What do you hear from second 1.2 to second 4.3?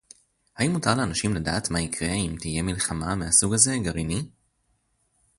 לדעת מה יקרה אם תהיה מלחמה מהסוג הזה- גרעיני